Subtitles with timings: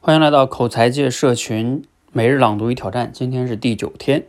[0.00, 4.22] 欢迎来到口才界社群每日朗读与挑战，今天是第九天。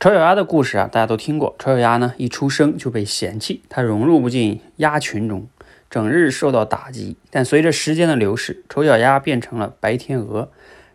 [0.00, 1.54] 丑小鸭的故事啊，大家都听过。
[1.58, 5.46] 丑小鸭呢，一出生就被嫌弃，它融入不进鸭群中，
[5.90, 7.18] 整日受到打击。
[7.30, 10.48] 但随着时间的流逝，丑小鸭变成了白天鹅。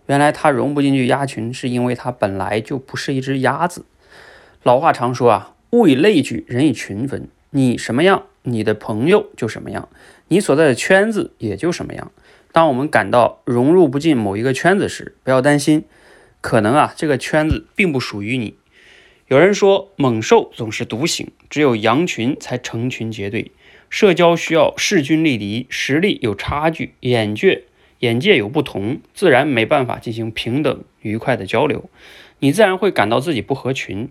[0.07, 3.85] 原来它融不进去鸭群，是因为它本来就不是一只鸭子。
[4.63, 7.27] 老话常说啊，物以类聚，人以群分。
[7.51, 9.87] 你什么样，你的朋友就什么样，
[10.29, 12.11] 你所在的圈子也就什么样。
[12.55, 15.83] 当我们感到融入不进某一个圈子时，不要担心，
[16.39, 18.55] 可能啊这个圈子并不属于你。
[19.27, 23.51] 有人说，猛兽总是独行，只有羊群才成群结队。
[23.89, 27.63] 社交需要势均力敌，实力有差距，眼界
[27.99, 31.89] 眼界有不同，自然没办法进行平等愉快的交流。
[32.39, 34.07] 你自然会感到自己不合群，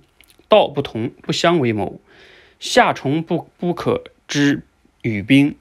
[0.51, 1.99] 道不同不相为谋，
[2.61, 4.65] 夏虫不不可知
[5.01, 5.57] 语冰，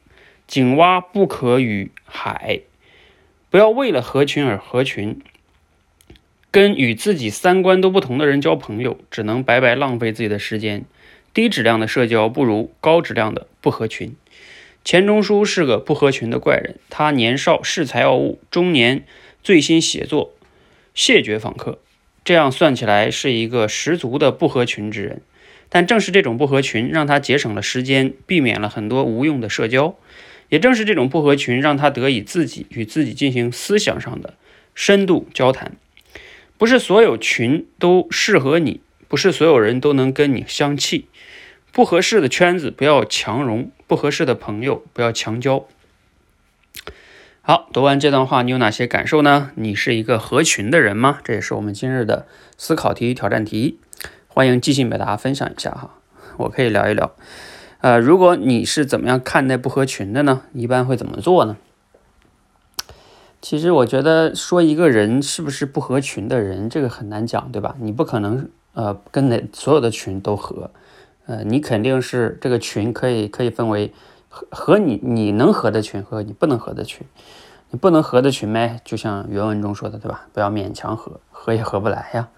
[0.45, 2.59] 井蛙不可语海。
[3.53, 5.21] 不要为了合群而合群，
[6.49, 10.85] 跟与自己三观都不同的人交朋友，只能白白浪费自己的时间。
[11.35, 14.15] 低质量的社交不如高质量的不合群。
[14.83, 19.05] 钱钟书是个不合群的怪人，他年少恃才傲物，中年
[19.43, 20.33] 醉心写作，
[20.95, 21.77] 谢绝访客，
[22.25, 25.21] 这样算起来是一个十足的不合群之人。
[25.69, 29.95] 但正是这种不合群，让他节省了时间，避免了很多无用的社交。
[30.53, 34.35] 也正是这种不合群，让他得以自己与自己进行思想上的
[34.75, 35.71] 深度交谈。
[36.59, 41.07] 不是所有群都适合你，不是所有人都能跟你相契。
[41.71, 45.65] 不合适的圈子不要强融，不合适的朋友不要强交。
[47.41, 49.49] 好，读完这段话，你有哪些感受呢？
[49.55, 51.17] 你是一个合群的人吗？
[51.23, 52.27] 这也是我们今日的
[52.59, 53.79] 思考题挑战题，
[54.27, 55.95] 欢迎即兴表达分享一下哈，
[56.37, 57.15] 我可以聊一聊。
[57.83, 60.43] 呃，如果你是怎么样看待不合群的呢？
[60.53, 61.57] 一般会怎么做呢？
[63.41, 67.75] 其实我觉得说一个人是不是不合群的人，这个很难讲，对吧？
[67.81, 70.71] 你不可能呃跟那所有的群都合，
[71.25, 73.91] 呃，你肯定是这个群可以可以分为
[74.29, 77.05] 和和你你能合的群和你不能合的群。
[77.71, 80.27] 你不能合的群呗，就像原文中说的，对吧？
[80.31, 82.29] 不要勉强合，合也合不来呀。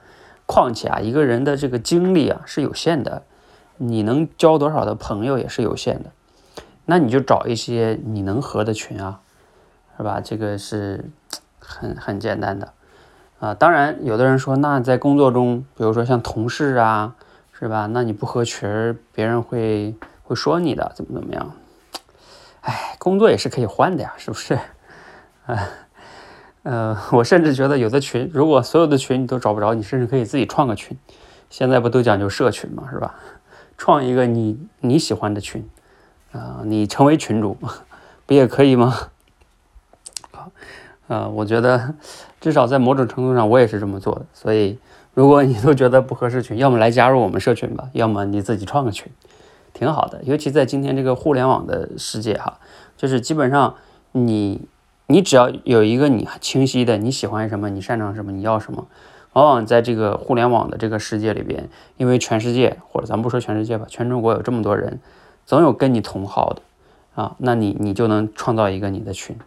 [0.48, 3.22] 况且啊，一个人的这个精力啊是有限的。
[3.78, 6.12] 你能交多少的朋友也是有限的，
[6.86, 9.20] 那你就找一些你能合的群啊，
[9.98, 10.22] 是吧？
[10.22, 11.10] 这个是
[11.60, 12.74] 很很简单的
[13.40, 13.54] 啊。
[13.54, 17.16] 当然，有的人说，那在工作中，比如说像同事啊，
[17.52, 17.88] 是吧？
[17.88, 21.52] 那你不合群，别人会会说你的，怎么怎么样？
[22.62, 24.58] 哎，工作也是可以换的呀，是不是？
[25.46, 25.70] 啊，
[26.64, 30.98] 呃，我甚至觉得有的群，如果所有的群你都找不着，你甚至可以自己创个群。
[31.50, 33.16] 现在不都讲究社群嘛，是吧？
[33.78, 35.68] 创一个你你喜欢的群，
[36.32, 37.58] 啊，你成为群主，
[38.26, 38.96] 不也可以吗？
[40.32, 40.52] 好，
[41.08, 41.96] 呃，我觉得
[42.40, 44.26] 至少在某种程度上，我也是这么做的。
[44.34, 44.80] 所以，
[45.14, 49.12] 如果你都觉得不合适群，要么来加入我们社群吧，要么你自己创个群，
[49.74, 50.22] 挺好的。
[50.24, 52.60] 尤其在今天这个互联网的世界哈，
[52.98, 53.76] 就是基本上
[54.14, 54.68] 你
[55.08, 58.88] 你只要有一个你清晰的你喜欢什么，你擅长什么，你要什么。
[59.36, 65.02] 往往在这个互联网的这个世界里边，因为全世界或者咱不说全世界吧，全中国有这么多人，
[65.46, 66.62] 总有跟你同好的
[67.22, 69.38] 啊，那你你就能创造一个你的群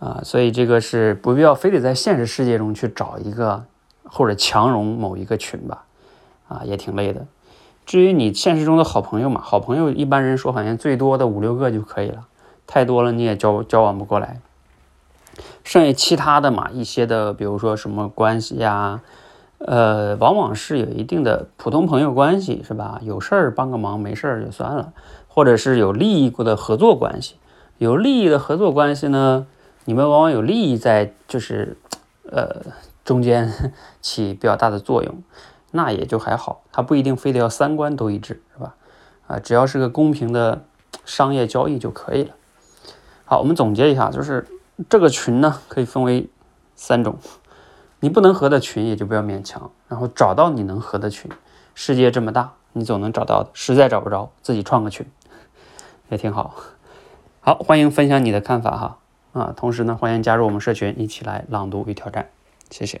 [0.00, 3.64] 啊，所以这个是不必要非得在现实世界中去找一个
[4.02, 5.84] 或者强融某一个群吧，
[6.48, 7.24] 啊，也挺累的。
[7.86, 12.26] 至于你现实中的好朋友嘛，好朋友一般人说好像最多的五六个就可以了，
[12.66, 14.40] 太多了你也交交往不过来。
[15.62, 19.00] 剩下其他的嘛，一些的，比如说什么关系呀，
[19.58, 23.00] 呃，往往是有一定的普通朋友关系，是吧？
[23.02, 24.92] 有事儿帮个忙，没事儿就算了，
[25.26, 27.36] 或者是有利益过的合作关系。
[27.78, 29.46] 有利益的合作关系呢，
[29.84, 31.76] 你们往往有利益在，就是
[32.30, 32.62] 呃
[33.04, 33.50] 中间
[34.00, 35.22] 起比较大的作用，
[35.72, 38.74] 那也就还好，他不一定非得要三观都一致，是吧？
[39.26, 40.62] 啊，只要是个公平的
[41.04, 42.30] 商业交易就可以了。
[43.24, 44.46] 好，我们总结一下，就是。
[44.88, 46.28] 这个群呢，可以分为
[46.74, 47.16] 三种，
[48.00, 51.30] 你不能合的群也就不要勉强，然后找到你能合的群。
[51.74, 53.50] 世界这么大，你总能找到的。
[53.52, 55.06] 实在找不着，自己创个群
[56.08, 56.54] 也挺好。
[57.40, 58.98] 好，欢迎分享你的看法哈
[59.32, 62.30] 啊，同时呢，欢迎加入我们社群，一起来朗读与挑战。
[62.70, 63.00] 谢谢。